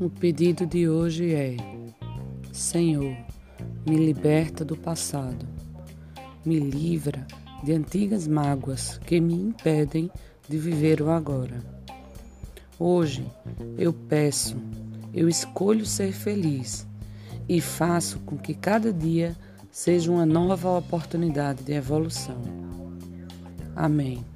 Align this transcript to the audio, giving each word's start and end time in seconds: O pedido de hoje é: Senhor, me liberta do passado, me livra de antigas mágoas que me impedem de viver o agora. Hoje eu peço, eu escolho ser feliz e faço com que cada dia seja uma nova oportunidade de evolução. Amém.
O 0.00 0.10
pedido 0.10 0.66
de 0.66 0.88
hoje 0.88 1.32
é: 1.32 1.56
Senhor, 2.52 3.16
me 3.86 3.96
liberta 3.96 4.64
do 4.64 4.76
passado, 4.76 5.46
me 6.44 6.58
livra 6.58 7.26
de 7.62 7.72
antigas 7.72 8.26
mágoas 8.26 8.98
que 8.98 9.20
me 9.20 9.34
impedem 9.34 10.10
de 10.48 10.58
viver 10.58 11.00
o 11.00 11.10
agora. 11.10 11.62
Hoje 12.78 13.24
eu 13.78 13.92
peço, 13.92 14.56
eu 15.14 15.28
escolho 15.28 15.86
ser 15.86 16.12
feliz 16.12 16.86
e 17.48 17.60
faço 17.60 18.18
com 18.20 18.36
que 18.36 18.54
cada 18.54 18.92
dia 18.92 19.36
seja 19.70 20.10
uma 20.10 20.26
nova 20.26 20.70
oportunidade 20.70 21.62
de 21.62 21.72
evolução. 21.72 22.40
Amém. 23.76 24.31